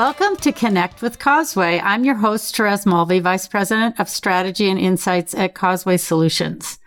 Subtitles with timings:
[0.00, 1.78] welcome to Connect with Causeway.
[1.84, 6.78] I'm your host, Therese Mulvey, Vice President of Strategy and Insights at Causeway Solutions.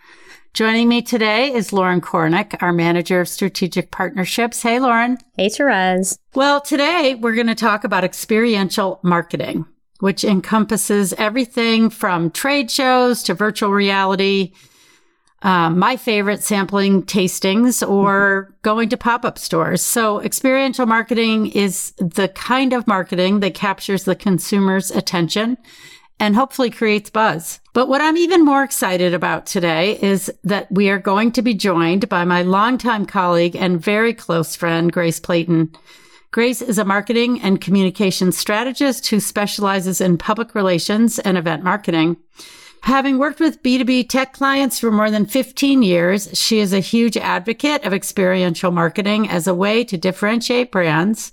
[0.52, 4.62] Joining me today is Lauren Kornick, our Manager of Strategic Partnerships.
[4.62, 5.18] Hey, Lauren.
[5.36, 6.18] Hey, Therese.
[6.34, 9.64] Well, today we're going to talk about experiential marketing,
[10.00, 14.54] which encompasses everything from trade shows to virtual reality
[15.44, 19.82] um, my favorite sampling tastings or going to pop up stores.
[19.82, 25.58] So, experiential marketing is the kind of marketing that captures the consumer's attention
[26.18, 27.60] and hopefully creates buzz.
[27.74, 31.54] But what I'm even more excited about today is that we are going to be
[31.54, 35.72] joined by my longtime colleague and very close friend, Grace Playton.
[36.30, 42.16] Grace is a marketing and communication strategist who specializes in public relations and event marketing.
[42.84, 47.16] Having worked with B2B tech clients for more than 15 years, she is a huge
[47.16, 51.32] advocate of experiential marketing as a way to differentiate brands,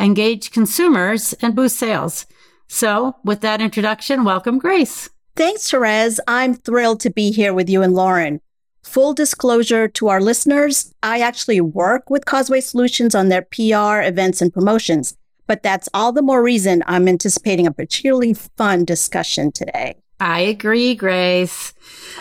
[0.00, 2.24] engage consumers, and boost sales.
[2.66, 5.10] So, with that introduction, welcome, Grace.
[5.36, 6.18] Thanks, Therese.
[6.26, 8.40] I'm thrilled to be here with you and Lauren.
[8.82, 14.40] Full disclosure to our listeners, I actually work with Causeway Solutions on their PR, events,
[14.40, 15.14] and promotions,
[15.46, 19.96] but that's all the more reason I'm anticipating a particularly fun discussion today.
[20.20, 21.74] I agree, Grace.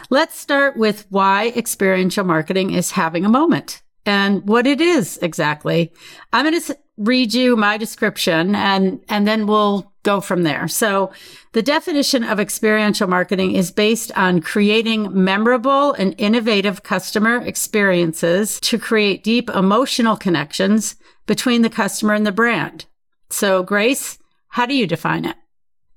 [0.09, 5.91] Let's start with why experiential marketing is having a moment and what it is exactly.
[6.33, 10.67] I'm going to read you my description and, and then we'll go from there.
[10.67, 11.11] So
[11.53, 18.77] the definition of experiential marketing is based on creating memorable and innovative customer experiences to
[18.77, 22.85] create deep emotional connections between the customer and the brand.
[23.29, 25.35] So Grace, how do you define it?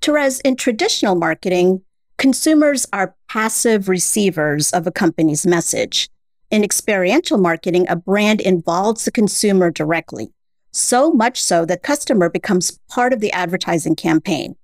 [0.01, 1.83] Therese, in traditional marketing,
[2.19, 6.09] Consumers are passive receivers of a company's message.
[6.51, 10.33] In experiential marketing, a brand involves the consumer directly,
[10.73, 14.57] so much so that customer becomes part of the advertising campaign.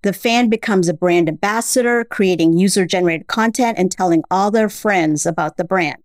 [0.00, 5.26] The fan becomes a brand ambassador, creating user generated content and telling all their friends
[5.26, 6.02] about the brand.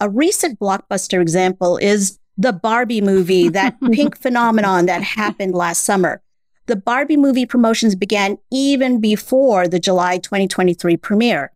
[0.00, 6.20] A recent blockbuster example is the Barbie movie, that pink phenomenon that happened last summer.
[6.66, 11.52] The Barbie movie promotions began even before the July 2023 premiere.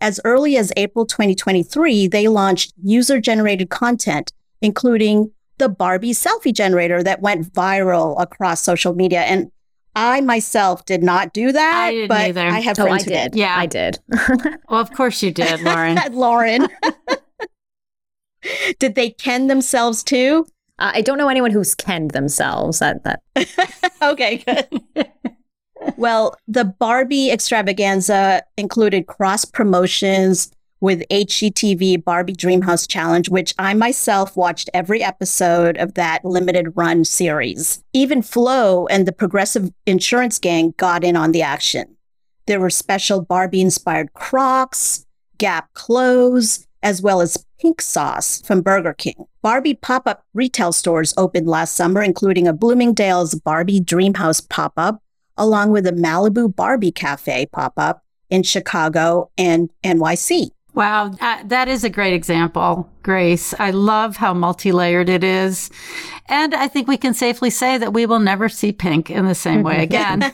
[0.00, 7.02] As early as April 2023, they launched user generated content, including the Barbie selfie generator
[7.02, 9.20] that went viral across social media.
[9.20, 9.50] And
[9.94, 12.46] I myself did not do that, I but either.
[12.46, 13.32] I have oh, friends I did.
[13.32, 13.38] did.
[13.38, 13.98] Yeah, I did.
[14.68, 15.98] well, of course you did, Lauren.
[16.12, 16.68] Lauren.
[18.78, 20.46] did they ken themselves too?
[20.78, 22.78] Uh, I don't know anyone who's kenned themselves.
[22.78, 23.22] That that.
[24.02, 25.10] okay, good.
[25.96, 30.50] well, the Barbie extravaganza included cross promotions
[30.82, 37.04] with HGTV Barbie Dreamhouse Challenge, which I myself watched every episode of that limited run
[37.04, 37.84] series.
[37.92, 41.96] Even Flo and the Progressive Insurance Gang got in on the action.
[42.46, 45.06] There were special Barbie inspired Crocs,
[45.38, 49.24] Gap clothes, as well as pink sauce from Burger King.
[49.40, 55.00] Barbie pop up retail stores opened last summer, including a Bloomingdale's Barbie Dreamhouse pop up,
[55.36, 60.50] along with a Malibu Barbie Cafe pop up in Chicago and NYC.
[60.74, 63.54] Wow, uh, that is a great example, Grace.
[63.60, 65.70] I love how multi layered it is.
[66.26, 69.34] And I think we can safely say that we will never see pink in the
[69.34, 70.32] same way again.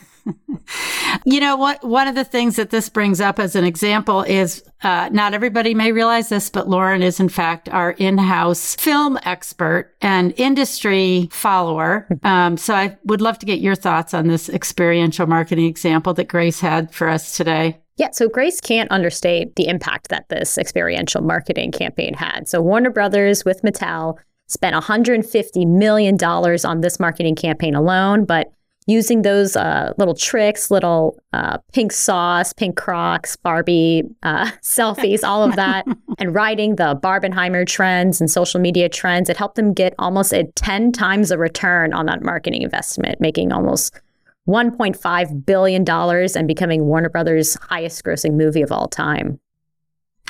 [1.25, 1.83] You know what?
[1.83, 5.73] One of the things that this brings up as an example is uh, not everybody
[5.73, 12.07] may realize this, but Lauren is in fact our in-house film expert and industry follower.
[12.21, 16.27] Um, so I would love to get your thoughts on this experiential marketing example that
[16.27, 17.79] Grace had for us today.
[17.97, 22.47] Yeah, so Grace can't understate the impact that this experiential marketing campaign had.
[22.47, 28.51] So Warner Brothers with Mattel spent $150 million on this marketing campaign alone, but
[28.89, 35.43] using those uh, little tricks, little uh, pink sauce, pink Crocs, Barbie uh, selfies, all
[35.43, 35.85] of that,
[36.17, 40.45] and riding the Barbenheimer trends and social media trends, it helped them get almost a
[40.55, 43.99] 10 times a return on that marketing investment, making almost
[44.47, 49.39] $1.5 billion and becoming Warner Brothers' highest grossing movie of all time.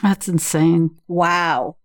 [0.03, 0.91] That's insane.
[1.07, 1.77] Wow.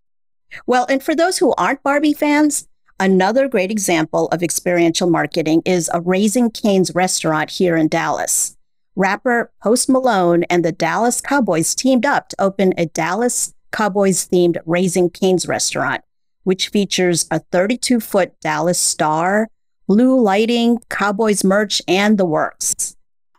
[0.67, 2.67] Well, and for those who aren't Barbie fans,
[3.01, 8.57] Another great example of experiential marketing is a Raising Cane's restaurant here in Dallas.
[8.95, 14.59] Rapper Post Malone and the Dallas Cowboys teamed up to open a Dallas Cowboys themed
[14.65, 16.05] Raising Cane's restaurant,
[16.45, 19.49] which features a 32 foot Dallas star,
[19.89, 22.94] blue lighting, Cowboys merch, and the works.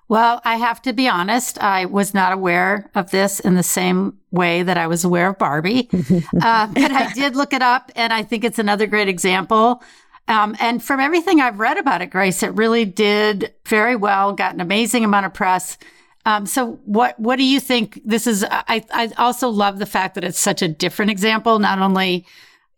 [0.08, 1.58] Well, I have to be honest.
[1.62, 5.38] I was not aware of this in the same way that I was aware of
[5.40, 5.90] Barbie,
[6.42, 9.82] uh, but I did look it up, and I think it's another great example
[10.28, 14.54] Um, and from everything I've read about it, Grace, it really did very well, got
[14.56, 15.78] an amazing amount of press.
[16.26, 20.16] Um, so what what do you think this is I I also love the fact
[20.16, 22.26] that it's such a different example, not only,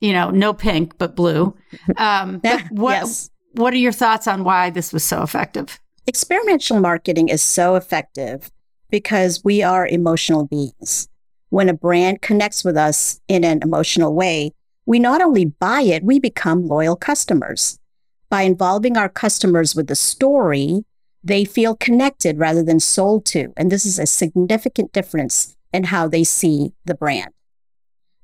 [0.01, 1.55] you know, no pink, but blue.
[1.97, 3.29] Um, but what yes.
[3.53, 5.79] what are your thoughts on why this was so effective?
[6.09, 8.49] Experiential marketing is so effective
[8.89, 11.09] because we are emotional beings.
[11.49, 14.53] When a brand connects with us in an emotional way,
[14.85, 17.77] we not only buy it, we become loyal customers.
[18.29, 20.85] By involving our customers with the story,
[21.25, 23.51] they feel connected rather than sold to.
[23.57, 27.33] And this is a significant difference in how they see the brand.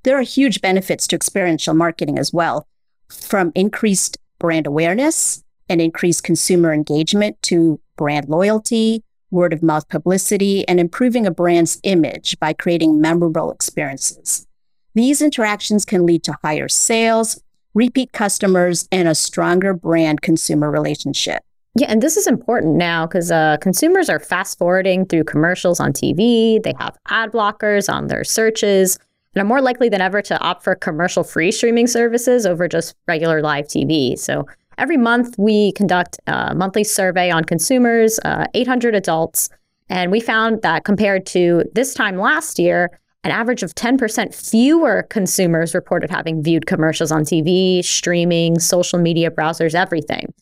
[0.03, 2.65] There are huge benefits to experiential marketing as well,
[3.09, 10.68] from increased brand awareness and increase consumer engagement to brand loyalty, word of mouth publicity,
[10.68, 14.48] and improving a brand's image by creating memorable experiences.
[14.95, 17.42] These interactions can lead to higher sales,
[17.74, 21.44] repeat customers, and a stronger brand consumer relationship.
[21.75, 25.92] Yeah, and this is important now because uh, consumers are fast forwarding through commercials on
[25.92, 26.62] TV.
[26.62, 29.00] They have ad blockers on their searches
[29.33, 32.95] and are more likely than ever to opt for commercial free streaming services over just
[33.07, 34.18] regular live TV.
[34.19, 34.45] So
[34.77, 39.49] every month we conduct a monthly survey on consumers, uh, 800 adults,
[39.89, 45.03] and we found that compared to this time last year, an average of 10% fewer
[45.03, 50.33] consumers reported having viewed commercials on TV, streaming, social media, browsers, everything.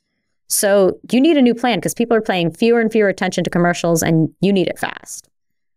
[0.47, 3.49] So you need a new plan because people are paying fewer and fewer attention to
[3.49, 5.29] commercials and you need it fast.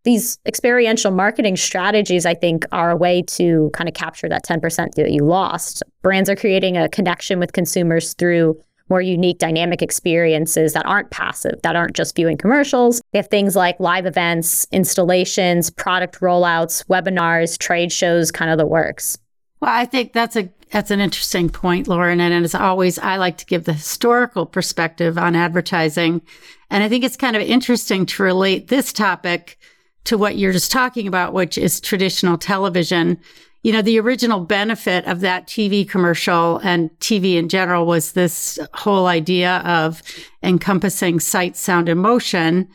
[0.05, 4.95] These experiential marketing strategies, I think, are a way to kind of capture that 10%
[4.95, 5.83] that you lost.
[6.03, 8.61] Brands are creating a connection with consumers through
[8.91, 13.01] more unique dynamic experiences that aren't passive, that aren't just viewing commercials.
[13.13, 18.67] They have things like live events, installations, product rollouts, webinars, trade shows, kind of the
[18.67, 19.19] works.
[19.61, 22.21] Well, I think that's a that's an interesting point, Lauren.
[22.21, 26.21] And as always, I like to give the historical perspective on advertising.
[26.69, 29.57] And I think it's kind of interesting to relate this topic
[30.05, 33.19] to what you're just talking about, which is traditional television
[33.65, 38.59] you know, the original benefit of that TV commercial and TV in general was this
[38.75, 40.03] whole idea of
[40.43, 42.69] encompassing sight, sound, and motion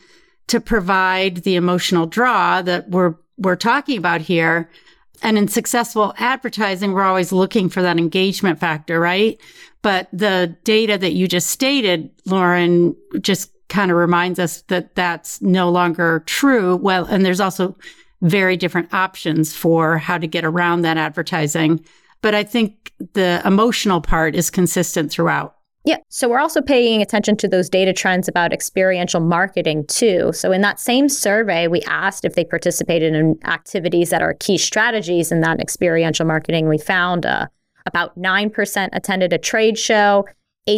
[0.48, 4.68] to provide the emotional draw that we're, we're talking about here.
[5.22, 9.40] And in successful advertising, we're always looking for that engagement factor, right?
[9.82, 15.40] But the data that you just stated, Lauren, just kind of reminds us that that's
[15.40, 16.76] no longer true.
[16.76, 17.76] Well, and there's also
[18.20, 21.84] very different options for how to get around that advertising.
[22.20, 25.56] But I think the emotional part is consistent throughout.
[25.84, 25.96] Yeah.
[26.10, 30.30] So we're also paying attention to those data trends about experiential marketing too.
[30.34, 34.58] So in that same survey, we asked if they participated in activities that are key
[34.58, 36.68] strategies in that experiential marketing.
[36.68, 37.46] We found uh,
[37.86, 40.26] about 9% attended a trade show.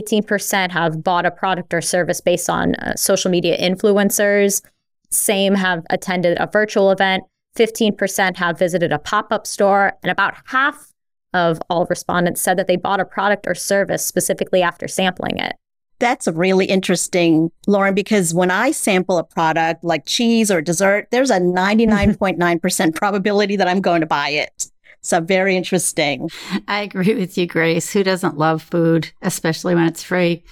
[0.00, 4.62] 18% have bought a product or service based on uh, social media influencers.
[5.10, 7.24] Same have attended a virtual event.
[7.56, 10.92] 15% have visited a pop up store, and about half
[11.34, 15.54] of all respondents said that they bought a product or service specifically after sampling it.
[15.98, 21.30] That's really interesting, Lauren, because when I sample a product like cheese or dessert, there's
[21.30, 24.71] a 99.9% probability that I'm going to buy it.
[25.02, 26.30] So very interesting.
[26.68, 27.92] I agree with you, Grace.
[27.92, 30.44] Who doesn't love food, especially when it's free?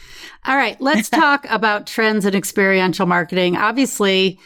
[0.45, 3.57] All right, let's talk about trends in experiential marketing.
[3.57, 4.40] Obviously,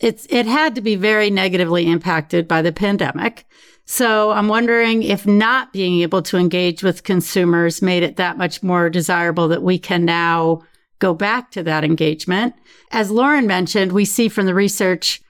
[0.00, 3.46] it's it had to be very negatively impacted by the pandemic.
[3.84, 8.62] So I'm wondering if not being able to engage with consumers made it that much
[8.62, 10.62] more desirable that we can now
[10.98, 12.54] go back to that engagement.
[12.92, 15.22] As Lauren mentioned, we see from the research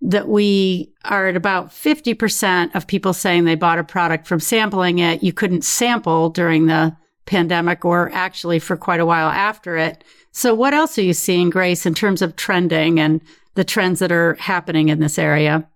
[0.00, 4.98] that we are at about 50% of people saying they bought a product from sampling
[4.98, 5.22] it.
[5.22, 10.04] You couldn't sample during the pandemic or actually for quite a while after it.
[10.32, 13.20] So what else are you seeing, Grace, in terms of trending and
[13.54, 15.68] the trends that are happening in this area?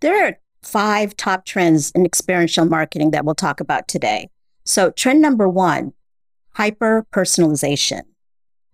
[0.00, 4.28] There are five top trends in experiential marketing that we'll talk about today.
[4.64, 5.92] So, trend number one
[6.54, 8.02] hyper personalization.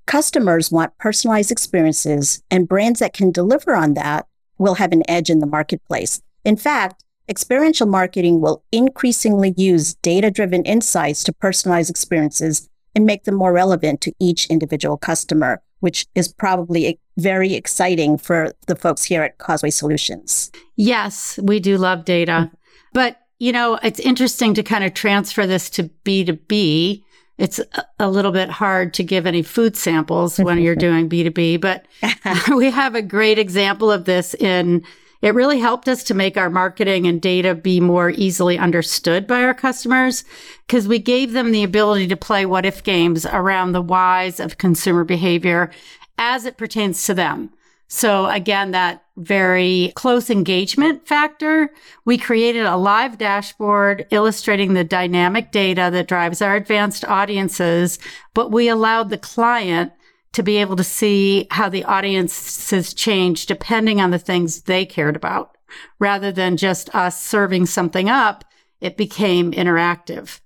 [0.06, 4.26] Customers want personalized experiences, and brands that can deliver on that
[4.58, 6.20] will have an edge in the marketplace.
[6.44, 13.24] In fact, experiential marketing will increasingly use data driven insights to personalize experiences and make
[13.24, 19.04] them more relevant to each individual customer, which is probably very exciting for the folks
[19.04, 20.50] here at Causeway Solutions.
[20.76, 22.32] Yes, we do love data.
[22.32, 22.54] Mm-hmm.
[22.92, 27.03] But, you know, it's interesting to kind of transfer this to B2B.
[27.36, 27.60] It's
[27.98, 31.86] a little bit hard to give any food samples when you're doing B2B, but
[32.56, 34.84] we have a great example of this in
[35.20, 39.42] It really helped us to make our marketing and data be more easily understood by
[39.42, 40.24] our customers
[40.66, 44.58] because we gave them the ability to play what if games around the whys of
[44.58, 45.70] consumer behavior
[46.18, 47.50] as it pertains to them.
[47.88, 51.70] So again, that very close engagement factor.
[52.04, 57.98] We created a live dashboard illustrating the dynamic data that drives our advanced audiences,
[58.34, 59.92] but we allowed the client
[60.32, 65.14] to be able to see how the audiences change depending on the things they cared
[65.14, 65.56] about
[66.00, 68.44] rather than just us serving something up.
[68.80, 70.40] It became interactive.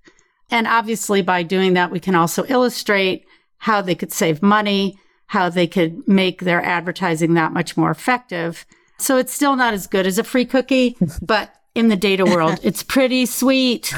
[0.51, 3.27] And obviously by doing that, we can also illustrate
[3.59, 8.67] how they could save money, how they could make their advertising that much more effective.
[8.99, 12.59] So it's still not as good as a free cookie, but in the data world,
[12.63, 13.95] it's pretty sweet.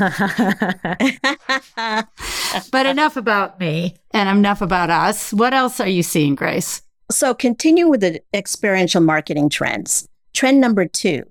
[2.71, 5.33] but enough about me and enough about us.
[5.33, 6.83] What else are you seeing, Grace?
[7.11, 10.07] So continue with the experiential marketing trends.
[10.35, 11.25] Trend number two,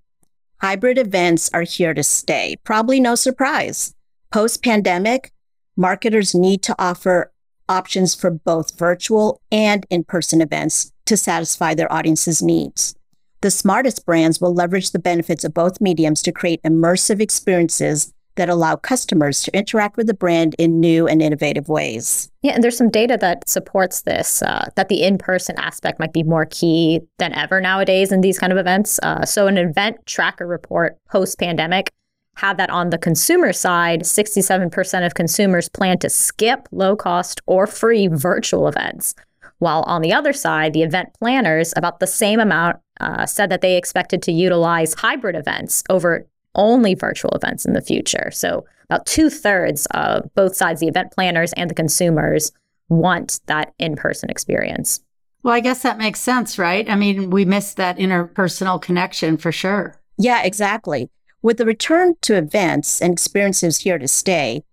[0.59, 2.55] hybrid events are here to stay.
[2.63, 3.93] Probably no surprise.
[4.31, 5.31] Post pandemic,
[5.75, 7.31] marketers need to offer
[7.69, 12.95] options for both virtual and in person events to satisfy their audience's needs.
[13.41, 18.49] The smartest brands will leverage the benefits of both mediums to create immersive experiences that
[18.49, 22.31] allow customers to interact with the brand in new and innovative ways.
[22.41, 26.13] Yeah, and there's some data that supports this, uh, that the in person aspect might
[26.13, 28.97] be more key than ever nowadays in these kind of events.
[29.03, 31.91] Uh, so, an event tracker report post pandemic
[32.39, 37.67] had that on the consumer side 67% of consumers plan to skip low cost or
[37.67, 39.13] free virtual events.
[39.59, 43.61] While on the other side, the event planners, about the same amount, uh, said that
[43.61, 48.31] they expected to utilize hybrid events over only virtual events in the future.
[48.31, 52.51] So, about two thirds of both sides, the event planners and the consumers,
[52.87, 55.01] want that in person experience.
[55.43, 56.89] Well, I guess that makes sense, right?
[56.89, 59.95] I mean, we miss that interpersonal connection for sure.
[60.17, 61.09] Yeah, exactly.
[61.41, 64.63] With the return to events and experiences here to stay,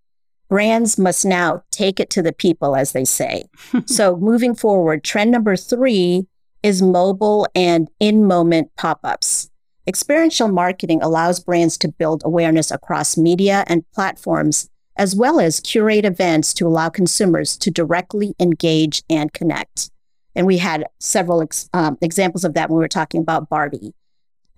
[0.49, 3.45] brands must now take it to the people, as they say.
[3.87, 6.27] so, moving forward, trend number three
[6.63, 9.49] is mobile and in moment pop ups.
[9.87, 16.05] Experiential marketing allows brands to build awareness across media and platforms, as well as curate
[16.05, 19.91] events to allow consumers to directly engage and connect.
[20.35, 23.95] And we had several ex- um, examples of that when we were talking about Barbie.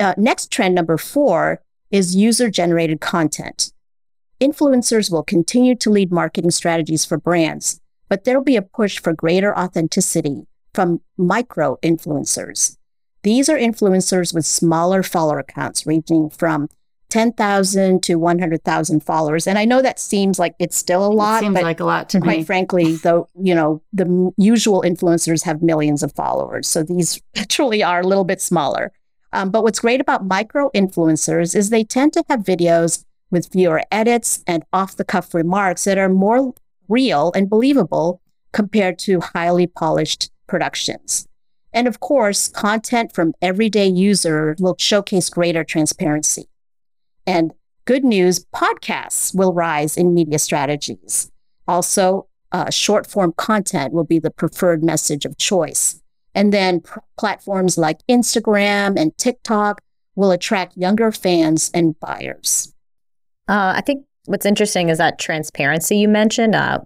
[0.01, 1.61] Uh, next trend number four
[1.91, 3.73] is user generated content.
[4.41, 9.01] Influencers will continue to lead marketing strategies for brands, but there will be a push
[9.01, 12.77] for greater authenticity from micro influencers.
[13.23, 16.69] These are influencers with smaller follower accounts ranging from
[17.11, 19.47] 10,000 to 100,000 followers.
[19.47, 21.85] And I know that seems like it's still a lot, it seems but like a
[21.85, 22.45] lot to quite me.
[22.45, 26.69] frankly, though, you know, the usual influencers have millions of followers.
[26.69, 28.93] So these truly are a little bit smaller.
[29.33, 33.83] Um, but what's great about micro influencers is they tend to have videos with fewer
[33.93, 36.55] edits and off the cuff remarks that are more
[36.89, 41.27] real and believable compared to highly polished productions.
[41.73, 46.49] And of course, content from everyday user will showcase greater transparency.
[47.27, 47.53] And
[47.85, 51.31] good news, podcasts will rise in media strategies.
[51.67, 56.03] Also, uh, short form content will be the preferred message of choice.
[56.35, 59.81] And then pr- platforms like Instagram and TikTok
[60.15, 62.75] will attract younger fans and buyers.
[63.49, 66.55] Uh, I think what's interesting is that transparency you mentioned.
[66.55, 66.81] Uh,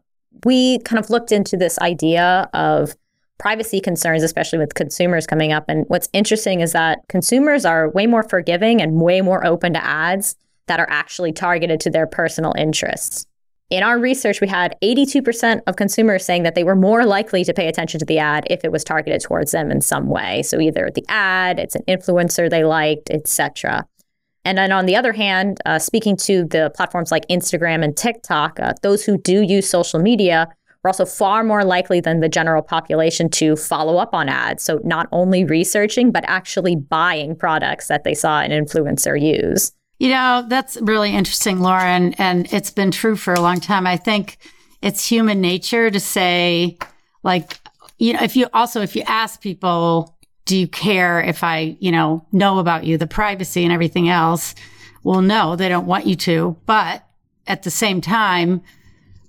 [0.44, 2.94] we kind of looked into this idea of
[3.38, 5.64] privacy concerns, especially with consumers coming up.
[5.68, 9.84] And what's interesting is that consumers are way more forgiving and way more open to
[9.84, 13.26] ads that are actually targeted to their personal interests.
[13.72, 17.54] In our research, we had 82% of consumers saying that they were more likely to
[17.54, 20.42] pay attention to the ad if it was targeted towards them in some way.
[20.42, 23.86] So either the ad, it's an influencer they liked, etc.
[24.44, 28.60] And then on the other hand, uh, speaking to the platforms like Instagram and TikTok,
[28.60, 30.48] uh, those who do use social media
[30.84, 34.62] are also far more likely than the general population to follow up on ads.
[34.62, 39.72] So not only researching, but actually buying products that they saw an influencer use.
[40.02, 42.14] You know, that's really interesting, Lauren.
[42.14, 43.86] And it's been true for a long time.
[43.86, 44.36] I think
[44.82, 46.76] it's human nature to say,
[47.22, 47.60] like,
[48.00, 51.92] you know, if you also, if you ask people, do you care if I, you
[51.92, 54.56] know, know about you, the privacy and everything else?
[55.04, 56.56] Well, no, they don't want you to.
[56.66, 57.06] But
[57.46, 58.60] at the same time,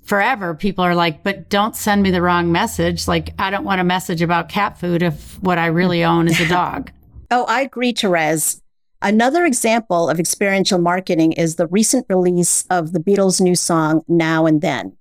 [0.02, 3.08] forever people are like, but don't send me the wrong message.
[3.08, 6.40] Like, I don't want a message about cat food if what I really own is
[6.40, 6.92] a dog.
[7.36, 8.62] Oh, I agree, Therese.
[9.06, 14.46] Another example of experiential marketing is the recent release of the Beatles' new song, Now
[14.46, 14.96] and Then.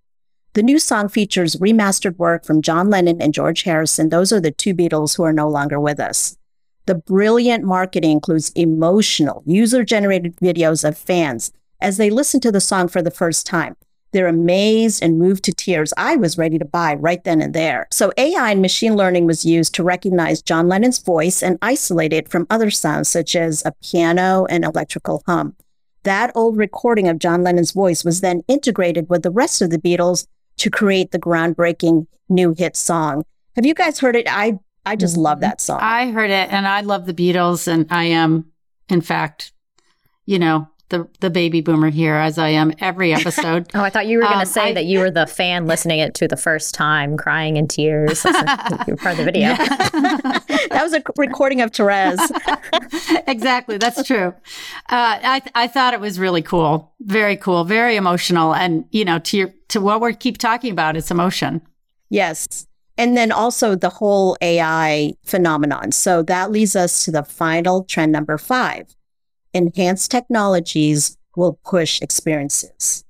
[0.54, 4.08] The new song features remastered work from John Lennon and George Harrison.
[4.08, 6.36] Those are the two Beatles who are no longer with us.
[6.86, 12.60] The brilliant marketing includes emotional, user generated videos of fans as they listen to the
[12.60, 13.76] song for the first time.
[14.12, 15.92] They're amazed and moved to tears.
[15.96, 17.88] I was ready to buy right then and there.
[17.90, 22.28] So AI and machine learning was used to recognize John Lennon's voice and isolate it
[22.28, 25.56] from other sounds such as a piano and electrical hum.
[26.04, 29.78] That old recording of John Lennon's voice was then integrated with the rest of the
[29.78, 30.26] Beatles
[30.58, 33.24] to create the groundbreaking new hit song.
[33.56, 34.26] Have you guys heard it?
[34.28, 35.42] I I just love mm-hmm.
[35.42, 35.78] that song.
[35.80, 38.52] I heard it and I love the Beatles and I am
[38.88, 39.52] in fact,
[40.26, 43.68] you know, the the baby boomer here as I am every episode.
[43.74, 45.66] oh, I thought you were going to Um, say I- that you were the fan
[45.66, 48.22] listening it to the first time, crying in tears.
[48.22, 49.48] That's part of the video.
[49.48, 49.56] Yeah.
[50.70, 52.30] that was a recording of Therese.
[53.26, 53.78] exactly.
[53.78, 54.28] That's true.
[54.88, 56.92] Uh, I, th- I thought it was really cool.
[57.00, 57.64] Very cool.
[57.64, 58.54] Very emotional.
[58.54, 61.62] And, you know, to your, to what we keep talking about, it's emotion.
[62.10, 62.66] Yes.
[62.98, 65.92] And then also the whole AI phenomenon.
[65.92, 68.94] So that leads us to the final trend number five.
[69.54, 73.04] Enhanced technologies will push experiences.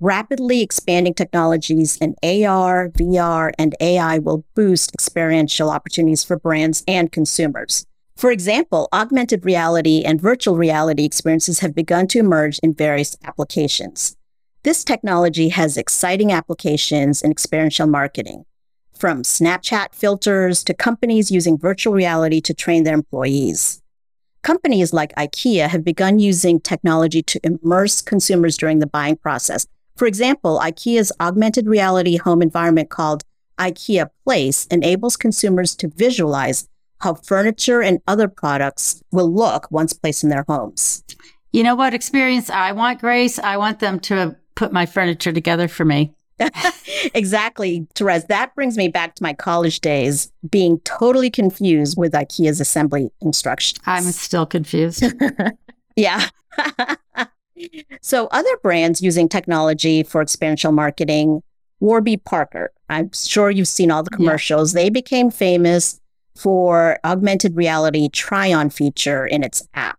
[0.00, 7.12] Rapidly expanding technologies in AR, VR, and AI will boost experiential opportunities for brands and
[7.12, 7.86] consumers.
[8.16, 14.16] For example, augmented reality and virtual reality experiences have begun to emerge in various applications.
[14.64, 18.44] This technology has exciting applications in experiential marketing,
[18.92, 23.80] from Snapchat filters to companies using virtual reality to train their employees.
[24.46, 29.66] Companies like IKEA have begun using technology to immerse consumers during the buying process.
[29.96, 33.24] For example, IKEA's augmented reality home environment called
[33.58, 36.68] IKEA Place enables consumers to visualize
[37.00, 41.02] how furniture and other products will look once placed in their homes.
[41.50, 43.40] You know what experience I want, Grace?
[43.40, 46.14] I want them to put my furniture together for me.
[47.14, 48.24] exactly, Therese.
[48.24, 53.80] That brings me back to my college days, being totally confused with IKEA's assembly instructions.
[53.86, 55.04] I'm still confused.
[55.98, 56.28] Yeah.
[58.02, 61.42] so, other brands using technology for experiential marketing,
[61.80, 62.70] Warby Parker.
[62.90, 64.16] I'm sure you've seen all the Yeah.
[64.18, 64.74] commercials.
[64.74, 65.98] They became famous
[66.36, 69.98] for augmented reality try on feature in its app.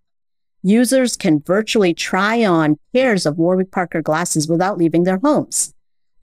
[0.61, 5.73] Users can virtually try on pairs of Warby Parker glasses without leaving their homes.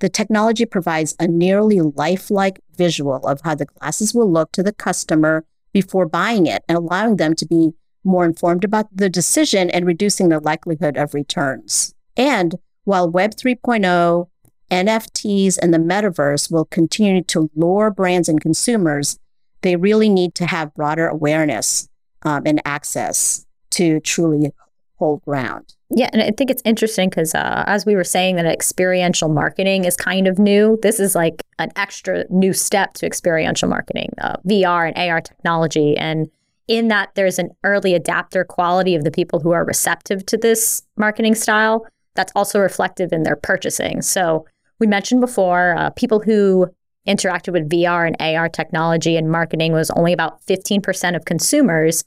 [0.00, 4.72] The technology provides a nearly lifelike visual of how the glasses will look to the
[4.72, 7.72] customer before buying it and allowing them to be
[8.04, 11.94] more informed about the decision and reducing the likelihood of returns.
[12.16, 14.28] And while Web 3.0,
[14.70, 19.18] NFTs, and the metaverse will continue to lure brands and consumers,
[19.62, 21.88] they really need to have broader awareness
[22.22, 24.52] um, and access to truly
[24.96, 25.74] hold ground.
[25.96, 29.84] Yeah, and I think it's interesting because uh, as we were saying, that experiential marketing
[29.84, 30.76] is kind of new.
[30.82, 35.96] This is like an extra new step to experiential marketing, uh, VR and AR technology,
[35.96, 36.28] and
[36.66, 40.82] in that there's an early adapter quality of the people who are receptive to this
[40.96, 41.86] marketing style.
[42.16, 44.02] That's also reflective in their purchasing.
[44.02, 44.46] So
[44.80, 46.68] we mentioned before, uh, people who
[47.06, 52.02] interacted with VR and AR technology and marketing was only about 15% of consumers.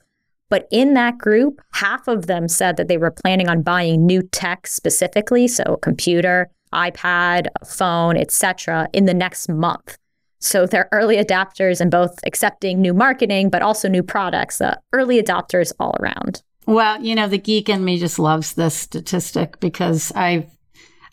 [0.49, 4.21] But in that group, half of them said that they were planning on buying new
[4.21, 9.97] tech specifically, so a computer, iPad, phone, etc., in the next month.
[10.39, 14.61] So they're early adapters in both accepting new marketing, but also new products.
[14.61, 16.43] Uh, early adopters all around.
[16.65, 20.45] Well, you know, the geek in me just loves this statistic because I've,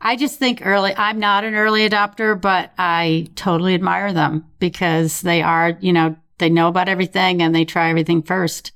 [0.00, 5.22] I just think early, I'm not an early adopter, but I totally admire them because
[5.22, 8.72] they are, you know, they know about everything and they try everything first.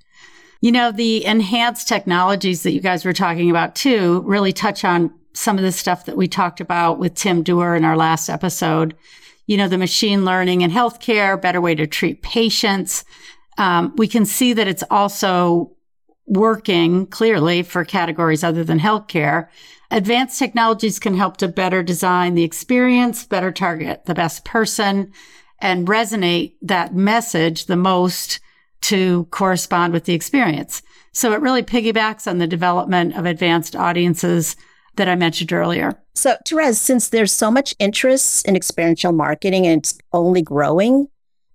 [0.60, 5.12] You know, the enhanced technologies that you guys were talking about too really touch on
[5.32, 8.96] some of the stuff that we talked about with Tim Dewar in our last episode.
[9.46, 13.04] You know, the machine learning in healthcare, better way to treat patients.
[13.56, 15.72] Um, we can see that it's also
[16.26, 19.48] working clearly for categories other than healthcare.
[19.90, 25.12] Advanced technologies can help to better design the experience, better target the best person,
[25.60, 28.40] and resonate that message the most
[28.82, 30.82] to correspond with the experience.
[31.12, 34.56] So it really piggybacks on the development of advanced audiences
[34.96, 36.00] that I mentioned earlier.
[36.14, 41.08] So, Therese, since there's so much interest in experiential marketing and it's only growing,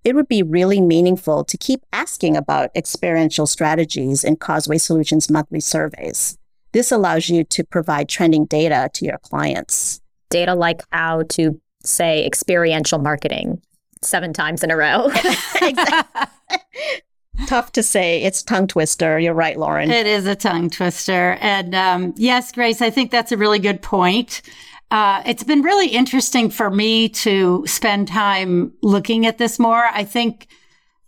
[0.04, 5.60] it would be really meaningful to keep asking about experiential strategies in Causeway Solutions monthly
[5.60, 6.36] surveys.
[6.72, 10.00] This allows you to provide trending data to your clients.
[10.30, 13.62] Data like how to say experiential marketing
[14.02, 15.10] seven times in a row.
[17.46, 18.22] Tough to say.
[18.22, 19.18] It's tongue twister.
[19.18, 19.90] You're right, Lauren.
[19.90, 21.36] It is a tongue twister.
[21.40, 24.42] And um, yes, Grace, I think that's a really good point.
[24.90, 29.86] Uh, it's been really interesting for me to spend time looking at this more.
[29.92, 30.46] I think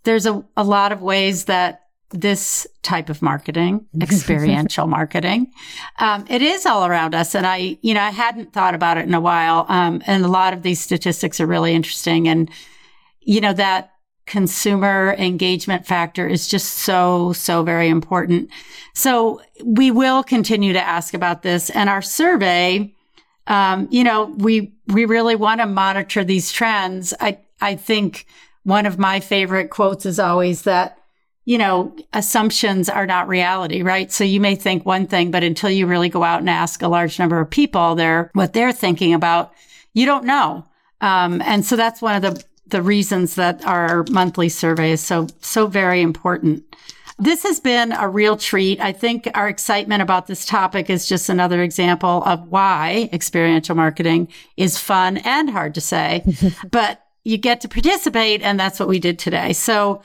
[0.03, 5.51] there's a, a lot of ways that this type of marketing, experiential marketing.
[5.99, 7.35] Um, it is all around us.
[7.35, 9.65] And I, you know, I hadn't thought about it in a while.
[9.69, 12.27] Um, and a lot of these statistics are really interesting.
[12.27, 12.49] And,
[13.21, 13.91] you know, that
[14.27, 18.49] consumer engagement factor is just so, so very important.
[18.93, 21.69] So we will continue to ask about this.
[21.71, 22.93] And our survey,
[23.47, 27.13] um, you know, we, we really want to monitor these trends.
[27.19, 28.27] I, I think
[28.63, 30.97] one of my favorite quotes is always that,
[31.45, 34.11] you know, assumptions are not reality, right?
[34.11, 36.89] So you may think one thing, but until you really go out and ask a
[36.89, 39.53] large number of people their, what they're thinking about,
[39.93, 40.65] you don't know.
[40.99, 45.27] Um, and so that's one of the, the reasons that our monthly survey is so,
[45.41, 46.63] so very important.
[47.19, 48.79] This has been a real treat.
[48.79, 54.27] I think our excitement about this topic is just another example of why experiential marketing
[54.55, 56.23] is fun and hard to say,
[56.71, 58.41] but you get to participate.
[58.43, 59.53] And that's what we did today.
[59.53, 60.01] So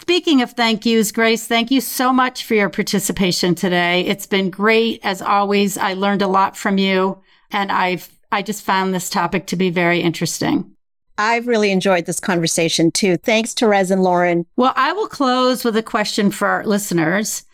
[0.00, 4.06] Speaking of thank yous, Grace, thank you so much for your participation today.
[4.06, 5.00] It's been great.
[5.02, 7.20] As always, I learned a lot from you
[7.50, 10.74] and I've, I just found this topic to be very interesting.
[11.18, 13.16] I've really enjoyed this conversation too.
[13.16, 14.46] Thanks, Therese and Lauren.
[14.56, 17.44] Well, I will close with a question for our listeners.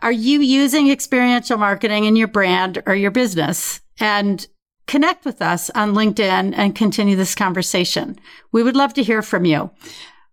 [0.00, 3.80] Are you using experiential marketing in your brand or your business?
[3.98, 4.46] And
[4.86, 8.18] connect with us on LinkedIn and continue this conversation.
[8.52, 9.70] We would love to hear from you.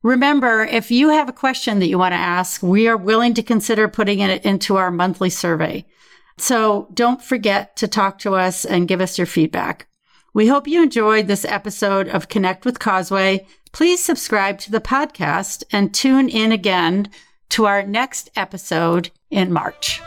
[0.04, 3.43] Remember, if you have a question that you want to ask, we are willing to
[3.43, 5.86] consider putting it into our monthly survey.
[6.38, 9.88] So don't forget to talk to us and give us your feedback.
[10.34, 13.46] We hope you enjoyed this episode of Connect with Causeway.
[13.74, 17.10] Please subscribe to the podcast and tune in again
[17.50, 20.02] to our next episode in March.